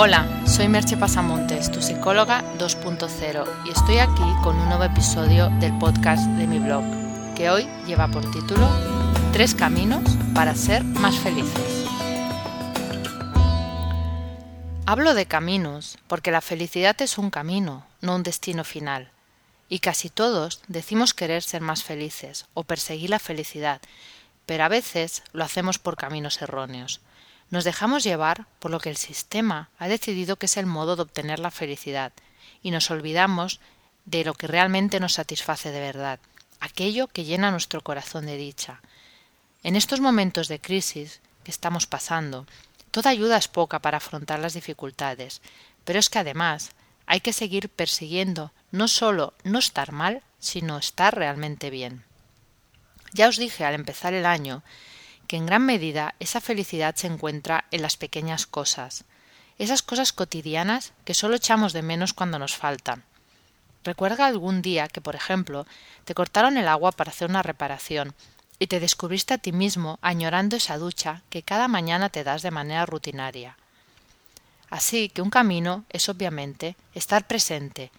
Hola, 0.00 0.28
soy 0.46 0.68
Merche 0.68 0.96
Pasamontes, 0.96 1.72
tu 1.72 1.82
psicóloga 1.82 2.44
2.0, 2.56 3.66
y 3.66 3.70
estoy 3.70 3.98
aquí 3.98 4.22
con 4.44 4.54
un 4.54 4.68
nuevo 4.68 4.84
episodio 4.84 5.50
del 5.58 5.76
podcast 5.76 6.24
de 6.38 6.46
mi 6.46 6.60
blog, 6.60 6.84
que 7.34 7.50
hoy 7.50 7.68
lleva 7.84 8.06
por 8.06 8.22
título 8.30 8.70
Tres 9.32 9.56
caminos 9.56 10.04
para 10.36 10.54
ser 10.54 10.84
más 10.84 11.18
felices. 11.18 11.84
Hablo 14.86 15.14
de 15.14 15.26
caminos 15.26 15.98
porque 16.06 16.30
la 16.30 16.42
felicidad 16.42 16.94
es 17.02 17.18
un 17.18 17.30
camino, 17.30 17.84
no 18.00 18.14
un 18.14 18.22
destino 18.22 18.62
final. 18.62 19.10
Y 19.68 19.80
casi 19.80 20.10
todos 20.10 20.62
decimos 20.68 21.12
querer 21.12 21.42
ser 21.42 21.60
más 21.60 21.82
felices 21.82 22.46
o 22.54 22.62
perseguir 22.62 23.10
la 23.10 23.18
felicidad, 23.18 23.80
pero 24.46 24.62
a 24.62 24.68
veces 24.68 25.24
lo 25.32 25.42
hacemos 25.42 25.80
por 25.80 25.96
caminos 25.96 26.40
erróneos. 26.40 27.00
Nos 27.50 27.64
dejamos 27.64 28.04
llevar 28.04 28.46
por 28.58 28.70
lo 28.70 28.80
que 28.80 28.90
el 28.90 28.96
sistema 28.96 29.70
ha 29.78 29.88
decidido 29.88 30.36
que 30.36 30.46
es 30.46 30.56
el 30.56 30.66
modo 30.66 30.96
de 30.96 31.02
obtener 31.02 31.38
la 31.38 31.50
felicidad 31.50 32.12
y 32.62 32.70
nos 32.70 32.90
olvidamos 32.90 33.60
de 34.04 34.24
lo 34.24 34.34
que 34.34 34.46
realmente 34.46 35.00
nos 35.00 35.14
satisface 35.14 35.70
de 35.70 35.80
verdad, 35.80 36.20
aquello 36.60 37.08
que 37.08 37.24
llena 37.24 37.50
nuestro 37.50 37.82
corazón 37.82 38.26
de 38.26 38.36
dicha. 38.36 38.80
En 39.62 39.76
estos 39.76 40.00
momentos 40.00 40.48
de 40.48 40.60
crisis 40.60 41.20
que 41.44 41.50
estamos 41.50 41.86
pasando, 41.86 42.46
toda 42.90 43.10
ayuda 43.10 43.36
es 43.36 43.48
poca 43.48 43.78
para 43.80 43.98
afrontar 43.98 44.38
las 44.38 44.54
dificultades, 44.54 45.40
pero 45.84 45.98
es 45.98 46.10
que 46.10 46.18
además 46.18 46.72
hay 47.06 47.20
que 47.20 47.32
seguir 47.32 47.70
persiguiendo 47.70 48.52
no 48.70 48.88
solo 48.88 49.32
no 49.44 49.58
estar 49.58 49.92
mal, 49.92 50.22
sino 50.38 50.78
estar 50.78 51.14
realmente 51.14 51.70
bien. 51.70 52.04
Ya 53.14 53.28
os 53.28 53.38
dije 53.38 53.64
al 53.64 53.74
empezar 53.74 54.12
el 54.12 54.26
año 54.26 54.62
que 55.28 55.36
en 55.36 55.46
gran 55.46 55.64
medida 55.64 56.14
esa 56.18 56.40
felicidad 56.40 56.96
se 56.96 57.06
encuentra 57.06 57.66
en 57.70 57.82
las 57.82 57.96
pequeñas 57.96 58.46
cosas, 58.46 59.04
esas 59.58 59.82
cosas 59.82 60.12
cotidianas 60.12 60.92
que 61.04 61.14
solo 61.14 61.36
echamos 61.36 61.72
de 61.72 61.82
menos 61.82 62.14
cuando 62.14 62.38
nos 62.38 62.56
faltan. 62.56 63.04
Recuerda 63.84 64.26
algún 64.26 64.62
día 64.62 64.88
que, 64.88 65.00
por 65.00 65.14
ejemplo, 65.14 65.66
te 66.04 66.14
cortaron 66.14 66.56
el 66.56 66.66
agua 66.66 66.92
para 66.92 67.10
hacer 67.10 67.28
una 67.28 67.42
reparación 67.42 68.14
y 68.58 68.66
te 68.66 68.80
descubriste 68.80 69.34
a 69.34 69.38
ti 69.38 69.52
mismo 69.52 69.98
añorando 70.02 70.56
esa 70.56 70.78
ducha 70.78 71.22
que 71.30 71.42
cada 71.42 71.68
mañana 71.68 72.08
te 72.08 72.24
das 72.24 72.42
de 72.42 72.50
manera 72.50 72.86
rutinaria. 72.86 73.56
Así 74.70 75.08
que 75.08 75.22
un 75.22 75.30
camino 75.30 75.84
es 75.90 76.08
obviamente 76.08 76.76
estar 76.94 77.26
presente, 77.26 77.90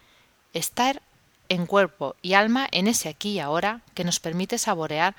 estar 0.53 1.01
en 1.47 1.65
cuerpo 1.65 2.15
y 2.21 2.33
alma 2.33 2.67
en 2.71 2.87
ese 2.87 3.09
aquí 3.09 3.31
y 3.33 3.39
ahora 3.39 3.81
que 3.93 4.03
nos 4.03 4.19
permite 4.19 4.57
saborear 4.57 5.15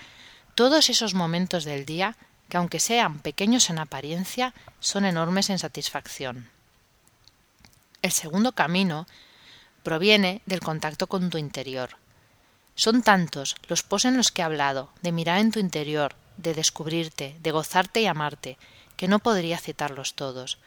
todos 0.54 0.90
esos 0.90 1.14
momentos 1.14 1.64
del 1.64 1.84
día 1.84 2.16
que 2.50 2.56
aunque 2.56 2.80
sean 2.80 3.20
pequeños 3.20 3.70
en 3.70 3.78
apariencia, 3.78 4.52
son 4.80 5.04
enormes 5.04 5.48
en 5.50 5.58
satisfacción. 5.58 6.50
El 8.02 8.12
segundo 8.12 8.52
camino 8.52 9.06
proviene 9.82 10.42
del 10.46 10.60
contacto 10.60 11.06
con 11.06 11.30
tu 11.30 11.38
interior. 11.38 11.96
Son 12.74 13.02
tantos 13.02 13.56
los 13.68 13.82
pos 13.82 14.04
en 14.04 14.16
los 14.16 14.32
que 14.32 14.42
he 14.42 14.44
hablado, 14.44 14.90
de 15.02 15.12
mirar 15.12 15.38
en 15.38 15.52
tu 15.52 15.60
interior, 15.60 16.14
de 16.36 16.54
descubrirte, 16.54 17.36
de 17.40 17.50
gozarte 17.50 18.00
y 18.00 18.06
amarte, 18.06 18.58
que 18.96 19.08
no 19.08 19.18
podría 19.18 19.58
citarlos 19.58 20.14
todos. 20.14 20.58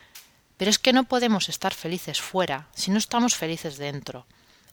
Pero 0.58 0.70
es 0.70 0.80
que 0.80 0.94
no 0.94 1.04
podemos 1.04 1.50
estar 1.50 1.74
felices 1.74 2.22
fuera 2.22 2.68
si 2.76 2.92
no 2.92 2.98
estamos 2.98 3.36
felices 3.36 3.78
dentro. 3.78 4.26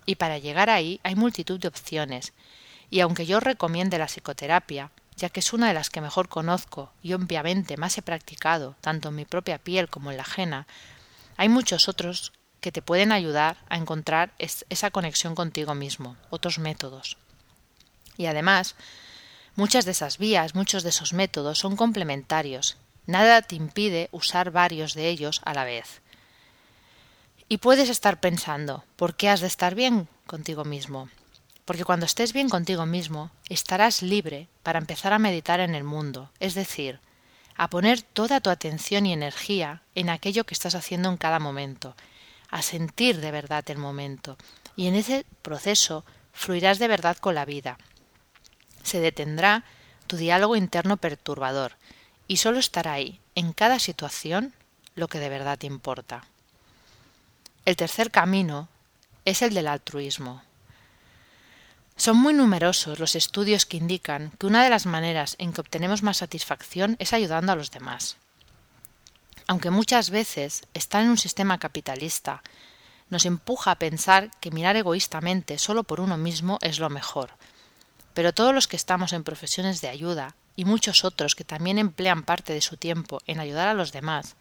Y 0.07 0.15
para 0.17 0.39
llegar 0.39 0.71
ahí 0.71 1.01
hay 1.03 1.15
multitud 1.15 1.59
de 1.59 1.69
opciones. 1.69 2.33
Y 2.91 3.01
aunque 3.01 3.27
yo 3.27 3.41
recomiende 3.41 3.99
la 3.99 4.07
psicoterapia, 4.07 4.91
ya 5.17 5.29
que 5.29 5.41
es 5.41 5.53
una 5.53 5.69
de 5.69 5.75
las 5.75 5.91
que 5.91 6.01
mejor 6.01 6.29
conozco 6.29 6.93
y 7.03 7.13
obviamente 7.13 7.77
más 7.77 7.99
he 7.99 8.03
practicado, 8.03 8.77
tanto 8.81 9.09
en 9.09 9.17
mi 9.17 9.25
propia 9.25 9.59
piel 9.59 9.89
como 9.89 10.11
en 10.11 10.17
la 10.17 10.23
ajena, 10.23 10.67
hay 11.37 11.49
muchos 11.49 11.89
otros 11.89 12.33
que 12.61 12.73
te 12.73 12.83
pueden 12.83 13.13
ayudar 13.13 13.57
a 13.69 13.77
encontrar 13.77 14.33
esa 14.39 14.91
conexión 14.91 15.35
contigo 15.35 15.75
mismo, 15.75 16.17
otros 16.29 16.59
métodos. 16.59 17.17
Y 18.17 18.27
además, 18.27 18.75
muchas 19.57 19.85
de 19.85 19.93
esas 19.93 20.19
vías, 20.19 20.55
muchos 20.55 20.83
de 20.83 20.91
esos 20.91 21.13
métodos 21.13 21.59
son 21.59 21.77
complementarios. 21.77 22.77
Nada 23.07 23.43
te 23.43 23.57
impide 23.57 24.09
usar 24.13 24.51
varios 24.51 24.95
de 24.95 25.09
ellos 25.09 25.41
a 25.45 25.55
la 25.55 25.65
vez. 25.65 26.03
Y 27.49 27.59
puedes 27.59 27.89
estar 27.89 28.21
pensando, 28.21 28.85
¿por 28.97 29.17
qué 29.17 29.29
has 29.29 29.41
de 29.41 29.47
estar 29.47 29.75
bien 29.75 30.07
contigo 30.27 30.65
mismo? 30.65 31.09
Porque 31.65 31.85
cuando 31.85 32.07
estés 32.07 32.33
bien 32.33 32.49
contigo 32.49 32.87
mismo, 32.87 33.31
estarás 33.49 34.03
libre 34.03 34.49
para 34.63 34.79
empezar 34.79 35.13
a 35.13 35.19
meditar 35.19 35.61
en 35.61 35.75
el 35.75 35.85
mundo, 35.85 36.31
es 36.41 36.55
decir, 36.55 37.01
a 37.57 37.69
poner 37.69 38.03
toda 38.03 38.41
tu 38.41 38.51
atención 38.51 39.07
y 39.07 39.13
energía 39.13 39.83
en 39.95 40.09
aquello 40.09 40.45
que 40.45 40.55
estás 40.55 40.75
haciendo 40.75 41.09
en 41.11 41.17
cada 41.17 41.39
momento, 41.39 41.95
a 42.51 42.63
sentir 42.63 43.21
de 43.21 43.31
verdad 43.31 43.65
el 43.69 43.79
momento, 43.79 44.37
y 44.77 44.87
en 44.87 44.95
ese 44.95 45.27
proceso 45.43 46.05
fluirás 46.33 46.79
de 46.79 46.89
verdad 46.89 47.17
con 47.19 47.35
la 47.35 47.45
vida. 47.45 47.79
Se 48.83 49.01
detendrá 49.01 49.65
tu 50.07 50.17
diálogo 50.17 50.57
interno 50.57 50.97
perturbador, 50.97 51.77
y 52.27 52.39
solo 52.39 52.59
estará 52.59 52.95
ahí, 52.95 53.21
en 53.35 53.53
cada 53.53 53.79
situación, 53.79 54.55
lo 54.95 55.09
que 55.09 55.19
de 55.19 55.29
verdad 55.29 55.59
te 55.59 55.67
importa. 55.67 56.25
El 57.65 57.77
tercer 57.77 58.11
camino 58.11 58.69
es 59.25 59.43
el 59.43 59.53
del 59.53 59.69
altruismo. 59.69 60.43
Son 62.01 62.17
muy 62.17 62.33
numerosos 62.33 62.99
los 62.99 63.15
estudios 63.15 63.67
que 63.67 63.77
indican 63.77 64.33
que 64.39 64.47
una 64.47 64.65
de 64.65 64.71
las 64.71 64.87
maneras 64.87 65.37
en 65.39 65.53
que 65.53 65.61
obtenemos 65.61 66.03
más 66.03 66.17
satisfacción 66.17 66.97
es 66.99 67.13
ayudando 67.13 67.53
a 67.53 67.57
los 67.57 67.71
demás. 67.73 68.17
Aunque 69.47 69.69
muchas 69.69 70.09
veces 70.09 70.63
estar 70.73 71.03
en 71.03 71.11
un 71.11 71.19
sistema 71.19 71.59
capitalista 71.59 72.43
nos 73.11 73.27
empuja 73.27 73.73
a 73.73 73.79
pensar 73.79 74.31
que 74.41 74.51
mirar 74.51 74.77
egoístamente 74.77 75.59
solo 75.59 75.85
por 75.85 76.01
uno 76.01 76.17
mismo 76.17 76.57
es 76.63 76.79
lo 76.79 76.89
mejor. 76.89 77.33
Pero 78.15 78.33
todos 78.33 78.55
los 78.55 78.67
que 78.67 78.77
estamos 78.77 79.13
en 79.13 79.23
profesiones 79.23 79.83
de 79.83 79.91
ayuda 79.91 80.35
y 80.57 80.65
muchos 80.65 81.05
otros 81.05 81.35
que 81.35 81.45
también 81.45 81.77
emplean 81.77 82.23
parte 82.23 82.55
de 82.55 82.63
su 82.63 82.79
tiempo 82.79 83.21
en 83.27 83.41
ayudar 83.41 83.69
a 83.69 83.75
los 83.75 83.93
demás, 83.93 84.37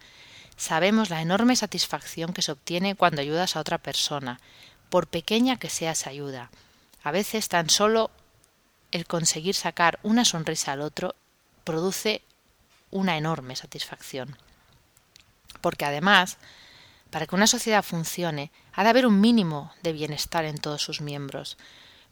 sabemos 0.56 1.10
la 1.10 1.20
enorme 1.20 1.56
satisfacción 1.56 2.32
que 2.32 2.40
se 2.40 2.52
obtiene 2.52 2.94
cuando 2.94 3.20
ayudas 3.20 3.54
a 3.54 3.60
otra 3.60 3.76
persona, 3.76 4.40
por 4.88 5.08
pequeña 5.08 5.58
que 5.58 5.68
sea 5.68 5.92
esa 5.92 6.08
ayuda, 6.08 6.50
a 7.02 7.10
veces 7.10 7.48
tan 7.48 7.70
solo 7.70 8.10
el 8.90 9.06
conseguir 9.06 9.54
sacar 9.54 9.98
una 10.02 10.24
sonrisa 10.24 10.72
al 10.72 10.80
otro 10.80 11.14
produce 11.64 12.22
una 12.90 13.16
enorme 13.16 13.56
satisfacción. 13.56 14.36
Porque 15.60 15.84
además, 15.84 16.38
para 17.10 17.26
que 17.26 17.34
una 17.34 17.46
sociedad 17.46 17.82
funcione, 17.82 18.50
ha 18.72 18.82
de 18.82 18.90
haber 18.90 19.06
un 19.06 19.20
mínimo 19.20 19.72
de 19.82 19.92
bienestar 19.92 20.44
en 20.44 20.58
todos 20.58 20.82
sus 20.82 21.00
miembros. 21.00 21.56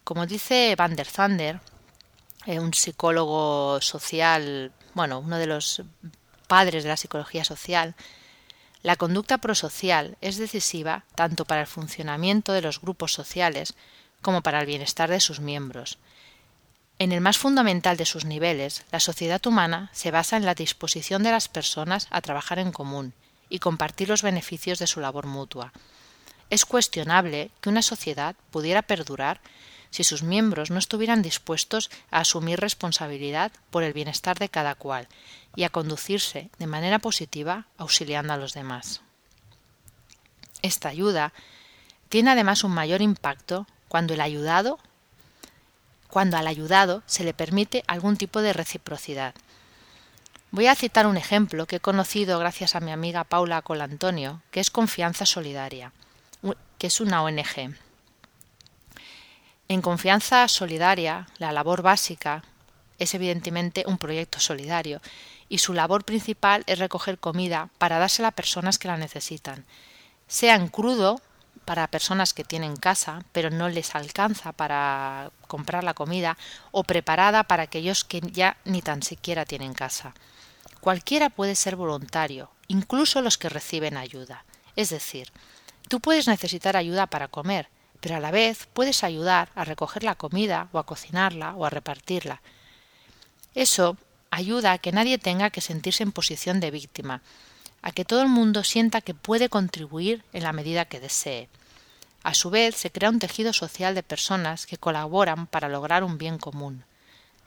Como 0.03 0.25
dice 0.25 0.75
Van 0.77 0.95
der 0.95 1.07
Zander, 1.07 1.59
eh, 2.45 2.59
un 2.59 2.73
psicólogo 2.73 3.81
social, 3.81 4.71
bueno, 4.93 5.19
uno 5.19 5.37
de 5.37 5.47
los 5.47 5.83
padres 6.47 6.83
de 6.83 6.89
la 6.89 6.97
psicología 6.97 7.43
social, 7.43 7.95
la 8.81 8.95
conducta 8.95 9.39
prosocial 9.39 10.17
es 10.21 10.37
decisiva 10.37 11.03
tanto 11.15 11.45
para 11.45 11.61
el 11.61 11.67
funcionamiento 11.67 12.53
de 12.53 12.61
los 12.61 12.79
grupos 12.79 13.11
sociales 13.11 13.75
como 14.21 14.41
para 14.41 14.59
el 14.59 14.65
bienestar 14.65 15.09
de 15.09 15.19
sus 15.19 15.39
miembros. 15.39 15.97
En 16.99 17.13
el 17.13 17.21
más 17.21 17.37
fundamental 17.37 17.95
de 17.95 18.05
sus 18.05 18.25
niveles, 18.25 18.83
la 18.91 18.99
sociedad 18.99 19.45
humana 19.45 19.89
se 19.93 20.11
basa 20.11 20.35
en 20.35 20.45
la 20.45 20.55
disposición 20.55 21.23
de 21.23 21.31
las 21.31 21.47
personas 21.47 22.07
a 22.11 22.21
trabajar 22.21 22.59
en 22.59 22.73
común 22.73 23.13
y 23.47 23.59
compartir 23.59 24.09
los 24.09 24.21
beneficios 24.21 24.79
de 24.79 24.87
su 24.87 24.99
labor 24.99 25.25
mutua. 25.25 25.71
Es 26.49 26.65
cuestionable 26.65 27.51
que 27.61 27.69
una 27.69 27.81
sociedad 27.81 28.35
pudiera 28.51 28.81
perdurar 28.81 29.39
si 29.91 30.03
sus 30.03 30.23
miembros 30.23 30.71
no 30.71 30.77
estuvieran 30.77 31.21
dispuestos 31.21 31.89
a 32.11 32.19
asumir 32.19 32.59
responsabilidad 32.59 33.51
por 33.71 33.83
el 33.83 33.93
bienestar 33.93 34.37
de 34.37 34.49
cada 34.49 34.75
cual 34.75 35.07
y 35.55 35.63
a 35.63 35.69
conducirse 35.69 36.49
de 36.59 36.67
manera 36.67 36.99
positiva 36.99 37.65
auxiliando 37.77 38.33
a 38.33 38.37
los 38.37 38.53
demás. 38.53 39.01
Esta 40.61 40.89
ayuda 40.89 41.33
tiene 42.09 42.31
además 42.31 42.63
un 42.63 42.71
mayor 42.71 43.01
impacto 43.01 43.67
cuando 43.89 44.13
el 44.13 44.21
ayudado 44.21 44.79
cuando 46.09 46.37
al 46.37 46.47
ayudado 46.47 47.03
se 47.05 47.23
le 47.23 47.33
permite 47.33 47.83
algún 47.87 48.17
tipo 48.17 48.41
de 48.41 48.51
reciprocidad. 48.51 49.35
Voy 50.51 50.65
a 50.65 50.75
citar 50.75 51.05
un 51.05 51.17
ejemplo 51.17 51.67
que 51.67 51.75
he 51.75 51.79
conocido 51.79 52.39
gracias 52.39 52.75
a 52.75 52.79
mi 52.79 52.91
amiga 52.91 53.23
Paula 53.23 53.61
Colantonio, 53.61 54.41
que 54.49 54.59
es 54.59 54.71
Confianza 54.71 55.27
Solidaria, 55.27 55.93
que 56.79 56.87
es 56.87 56.99
una 56.99 57.21
ONG. 57.21 57.75
En 59.67 59.81
Confianza 59.83 60.47
Solidaria, 60.47 61.27
la 61.37 61.51
labor 61.51 61.83
básica 61.83 62.43
es 62.97 63.13
evidentemente 63.13 63.83
un 63.85 63.99
proyecto 63.99 64.39
solidario 64.39 65.01
y 65.47 65.59
su 65.59 65.73
labor 65.73 66.03
principal 66.03 66.63
es 66.65 66.79
recoger 66.79 67.19
comida 67.19 67.69
para 67.77 67.99
dársela 67.99 68.29
a 68.29 68.31
personas 68.31 68.79
que 68.79 68.87
la 68.87 68.97
necesitan, 68.97 69.65
sea 70.27 70.55
en 70.55 70.67
crudo 70.69 71.21
para 71.69 71.85
personas 71.85 72.33
que 72.33 72.43
tienen 72.43 72.75
casa, 72.75 73.23
pero 73.31 73.51
no 73.51 73.69
les 73.69 73.93
alcanza 73.93 74.53
para 74.53 75.29
comprar 75.45 75.83
la 75.83 75.93
comida, 75.93 76.35
o 76.71 76.83
preparada 76.83 77.43
para 77.43 77.61
aquellos 77.61 78.03
que 78.03 78.21
ya 78.21 78.57
ni 78.65 78.81
tan 78.81 79.03
siquiera 79.03 79.45
tienen 79.45 79.75
casa. 79.75 80.15
Cualquiera 80.81 81.29
puede 81.29 81.53
ser 81.53 81.75
voluntario, 81.75 82.49
incluso 82.69 83.21
los 83.21 83.37
que 83.37 83.49
reciben 83.49 83.97
ayuda. 83.97 84.45
Es 84.75 84.89
decir, 84.89 85.31
tú 85.87 85.99
puedes 85.99 86.27
necesitar 86.27 86.75
ayuda 86.75 87.05
para 87.05 87.27
comer, 87.27 87.69
pero 87.99 88.15
a 88.15 88.19
la 88.19 88.31
vez 88.31 88.67
puedes 88.73 89.03
ayudar 89.03 89.51
a 89.53 89.63
recoger 89.63 90.03
la 90.03 90.15
comida 90.15 90.69
o 90.71 90.79
a 90.79 90.87
cocinarla 90.87 91.53
o 91.53 91.65
a 91.65 91.69
repartirla. 91.69 92.41
Eso 93.53 93.95
ayuda 94.31 94.71
a 94.71 94.79
que 94.79 94.91
nadie 94.91 95.19
tenga 95.19 95.51
que 95.51 95.61
sentirse 95.61 96.01
en 96.01 96.13
posición 96.13 96.61
de 96.61 96.71
víctima, 96.71 97.21
a 97.81 97.91
que 97.91 98.05
todo 98.05 98.21
el 98.21 98.27
mundo 98.27 98.63
sienta 98.63 99.01
que 99.01 99.13
puede 99.13 99.49
contribuir 99.49 100.23
en 100.33 100.43
la 100.43 100.53
medida 100.53 100.85
que 100.85 100.99
desee. 100.99 101.49
A 102.23 102.33
su 102.33 102.49
vez, 102.49 102.75
se 102.75 102.91
crea 102.91 103.09
un 103.09 103.19
tejido 103.19 103.53
social 103.53 103.95
de 103.95 104.03
personas 104.03 104.65
que 104.65 104.77
colaboran 104.77 105.47
para 105.47 105.69
lograr 105.69 106.03
un 106.03 106.17
bien 106.17 106.37
común. 106.37 106.83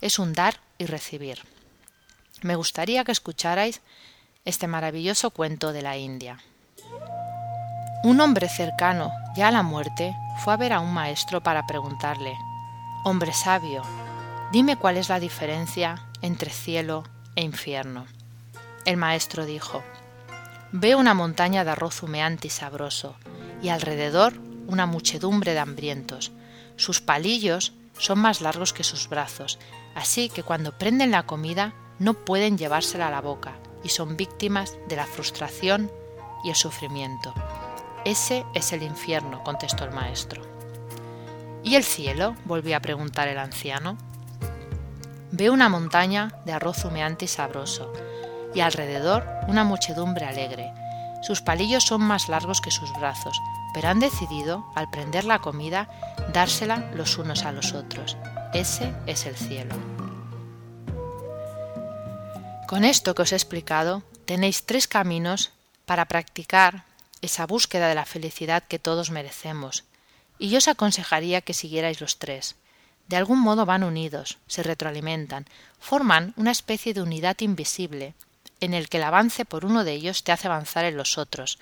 Es 0.00 0.18
un 0.18 0.32
dar 0.32 0.60
y 0.78 0.86
recibir. 0.86 1.40
Me 2.40 2.56
gustaría 2.56 3.04
que 3.04 3.12
escucharais 3.12 3.80
este 4.44 4.66
maravilloso 4.66 5.30
cuento 5.30 5.72
de 5.72 5.82
la 5.82 5.96
India. 5.96 6.38
Un 8.02 8.20
hombre 8.20 8.48
cercano, 8.48 9.12
ya 9.36 9.48
a 9.48 9.52
la 9.52 9.62
muerte, 9.62 10.14
fue 10.42 10.54
a 10.54 10.56
ver 10.56 10.72
a 10.72 10.80
un 10.80 10.92
maestro 10.92 11.42
para 11.42 11.66
preguntarle 11.66 12.34
Hombre 13.04 13.32
sabio, 13.32 13.82
dime 14.52 14.76
cuál 14.76 14.96
es 14.96 15.08
la 15.08 15.20
diferencia 15.20 16.06
entre 16.20 16.50
cielo 16.50 17.04
e 17.36 17.42
infierno. 17.42 18.06
El 18.84 18.96
maestro 18.96 19.44
dijo 19.44 19.82
Veo 20.74 20.98
una 20.98 21.12
montaña 21.12 21.64
de 21.64 21.70
arroz 21.70 22.02
humeante 22.02 22.46
y 22.46 22.50
sabroso, 22.50 23.14
y 23.62 23.68
alrededor 23.68 24.32
una 24.66 24.86
muchedumbre 24.86 25.52
de 25.52 25.58
hambrientos. 25.58 26.32
Sus 26.76 27.02
palillos 27.02 27.74
son 27.98 28.18
más 28.20 28.40
largos 28.40 28.72
que 28.72 28.82
sus 28.82 29.10
brazos, 29.10 29.58
así 29.94 30.30
que 30.30 30.42
cuando 30.42 30.72
prenden 30.78 31.10
la 31.10 31.24
comida 31.24 31.74
no 31.98 32.14
pueden 32.14 32.56
llevársela 32.56 33.08
a 33.08 33.10
la 33.10 33.20
boca 33.20 33.52
y 33.84 33.90
son 33.90 34.16
víctimas 34.16 34.78
de 34.88 34.96
la 34.96 35.04
frustración 35.04 35.90
y 36.42 36.48
el 36.48 36.56
sufrimiento. 36.56 37.34
Ese 38.06 38.46
es 38.54 38.72
el 38.72 38.82
infierno, 38.82 39.44
contestó 39.44 39.84
el 39.84 39.90
maestro. 39.90 40.42
¿Y 41.62 41.74
el 41.74 41.84
cielo? 41.84 42.34
volvió 42.46 42.78
a 42.78 42.80
preguntar 42.80 43.28
el 43.28 43.38
anciano. 43.38 43.98
Veo 45.32 45.52
una 45.52 45.68
montaña 45.68 46.34
de 46.46 46.52
arroz 46.52 46.84
humeante 46.86 47.26
y 47.26 47.28
sabroso, 47.28 47.92
y 48.54 48.60
alrededor 48.60 49.26
una 49.48 49.64
muchedumbre 49.64 50.26
alegre. 50.26 50.72
Sus 51.22 51.40
palillos 51.40 51.84
son 51.84 52.02
más 52.02 52.28
largos 52.28 52.60
que 52.60 52.70
sus 52.70 52.92
brazos, 52.94 53.40
pero 53.74 53.88
han 53.88 54.00
decidido, 54.00 54.64
al 54.74 54.90
prender 54.90 55.24
la 55.24 55.38
comida, 55.38 55.88
dársela 56.32 56.90
los 56.94 57.16
unos 57.18 57.44
a 57.44 57.52
los 57.52 57.72
otros. 57.72 58.16
Ese 58.52 58.92
es 59.06 59.26
el 59.26 59.36
cielo. 59.36 59.74
Con 62.66 62.84
esto 62.84 63.14
que 63.14 63.22
os 63.22 63.32
he 63.32 63.36
explicado, 63.36 64.02
tenéis 64.24 64.64
tres 64.64 64.88
caminos 64.88 65.52
para 65.84 66.06
practicar 66.06 66.84
esa 67.20 67.46
búsqueda 67.46 67.88
de 67.88 67.94
la 67.94 68.04
felicidad 68.04 68.64
que 68.64 68.78
todos 68.78 69.10
merecemos, 69.10 69.84
y 70.38 70.48
yo 70.48 70.58
os 70.58 70.68
aconsejaría 70.68 71.40
que 71.40 71.54
siguierais 71.54 72.00
los 72.00 72.18
tres. 72.18 72.56
De 73.08 73.16
algún 73.16 73.40
modo 73.40 73.66
van 73.66 73.84
unidos, 73.84 74.38
se 74.46 74.62
retroalimentan, 74.62 75.46
forman 75.78 76.34
una 76.36 76.50
especie 76.50 76.94
de 76.94 77.02
unidad 77.02 77.36
invisible, 77.40 78.14
en 78.64 78.74
el 78.74 78.88
que 78.88 78.98
el 78.98 79.04
avance 79.04 79.44
por 79.44 79.64
uno 79.64 79.84
de 79.84 79.92
ellos 79.92 80.24
te 80.24 80.32
hace 80.32 80.46
avanzar 80.46 80.84
en 80.84 80.96
los 80.96 81.18
otros, 81.18 81.58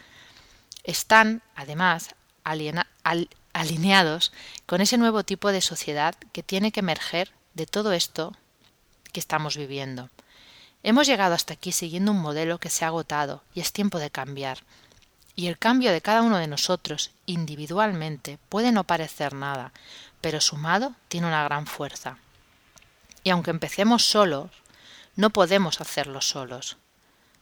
están, 0.84 1.42
además, 1.54 2.14
alineados 3.52 4.32
con 4.66 4.80
ese 4.80 4.98
nuevo 4.98 5.24
tipo 5.24 5.52
de 5.52 5.60
sociedad 5.60 6.14
que 6.32 6.42
tiene 6.42 6.72
que 6.72 6.80
emerger 6.80 7.32
de 7.54 7.66
todo 7.66 7.92
esto 7.92 8.36
que 9.12 9.20
estamos 9.20 9.56
viviendo. 9.56 10.10
Hemos 10.82 11.06
llegado 11.06 11.34
hasta 11.34 11.54
aquí 11.54 11.72
siguiendo 11.72 12.12
un 12.12 12.20
modelo 12.20 12.58
que 12.58 12.70
se 12.70 12.84
ha 12.84 12.88
agotado 12.88 13.42
y 13.54 13.60
es 13.60 13.72
tiempo 13.72 13.98
de 13.98 14.10
cambiar. 14.10 14.58
Y 15.36 15.46
el 15.46 15.58
cambio 15.58 15.92
de 15.92 16.00
cada 16.00 16.22
uno 16.22 16.38
de 16.38 16.46
nosotros 16.46 17.12
individualmente 17.26 18.38
puede 18.48 18.72
no 18.72 18.84
parecer 18.84 19.34
nada, 19.34 19.72
pero 20.20 20.40
sumado 20.40 20.94
tiene 21.08 21.26
una 21.26 21.44
gran 21.44 21.66
fuerza. 21.66 22.18
Y 23.22 23.30
aunque 23.30 23.50
empecemos 23.50 24.04
solos, 24.04 24.50
no 25.16 25.30
podemos 25.30 25.80
hacerlo 25.80 26.20
solos. 26.20 26.78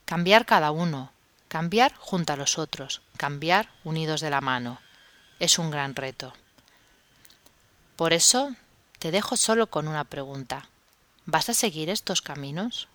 Cambiar 0.08 0.46
cada 0.46 0.70
uno, 0.70 1.12
Cambiar 1.48 1.92
junto 1.98 2.32
a 2.32 2.36
los 2.36 2.56
otros, 2.58 3.02
cambiar 3.18 3.68
unidos 3.84 4.22
de 4.22 4.30
la 4.30 4.40
mano. 4.40 4.78
Es 5.38 5.58
un 5.58 5.70
gran 5.70 5.94
reto. 5.94 6.32
Por 7.94 8.14
eso 8.14 8.54
te 8.98 9.10
dejo 9.10 9.36
solo 9.38 9.66
con 9.66 9.86
una 9.86 10.04
pregunta. 10.04 10.70
¿Vas 11.26 11.50
a 11.50 11.54
seguir 11.54 11.90
estos 11.90 12.22
caminos? 12.22 12.88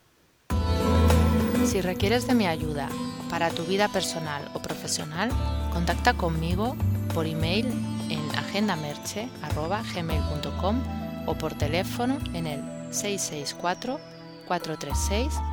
Si 1.66 1.82
requieres 1.82 2.26
de 2.28 2.36
mi 2.36 2.48
ayuda 2.48 2.90
para 3.30 3.52
tu 3.52 3.64
vida 3.64 3.90
personal 3.90 4.50
o 4.56 4.62
profesional, 4.62 5.30
contacta 5.72 6.14
conmigo 6.14 6.76
por 7.14 7.28
email 7.28 7.68
en 8.10 8.36
agendamerche.gmail.com 8.36 10.84
o 11.28 11.36
por 11.36 11.54
teléfono 11.56 12.18
en 12.34 12.48
el 12.48 12.64
664 12.92 14.00
436 14.48 15.53